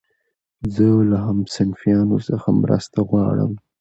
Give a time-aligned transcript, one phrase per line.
[0.75, 3.51] زه له همصنفيانو څخه مرسته غواړم.